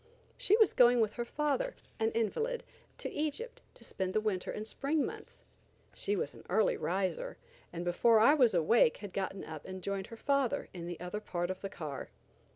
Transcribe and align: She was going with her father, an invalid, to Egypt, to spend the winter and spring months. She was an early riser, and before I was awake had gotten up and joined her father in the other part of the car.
She 0.35 0.57
was 0.57 0.73
going 0.73 0.99
with 0.99 1.13
her 1.13 1.25
father, 1.25 1.75
an 1.99 2.09
invalid, 2.13 2.63
to 2.97 3.11
Egypt, 3.11 3.61
to 3.75 3.83
spend 3.83 4.15
the 4.15 4.19
winter 4.19 4.49
and 4.49 4.65
spring 4.65 5.05
months. 5.05 5.43
She 5.93 6.15
was 6.15 6.33
an 6.33 6.43
early 6.49 6.75
riser, 6.75 7.37
and 7.71 7.85
before 7.85 8.19
I 8.19 8.33
was 8.33 8.55
awake 8.55 8.97
had 8.97 9.13
gotten 9.13 9.43
up 9.43 9.63
and 9.63 9.83
joined 9.83 10.07
her 10.07 10.17
father 10.17 10.69
in 10.73 10.87
the 10.87 10.99
other 10.99 11.19
part 11.19 11.51
of 11.51 11.61
the 11.61 11.69
car. 11.69 12.09